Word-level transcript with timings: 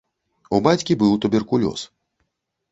У 0.57 0.61
бацькі 0.67 0.97
быў 1.05 1.13
туберкулёз. 1.27 1.87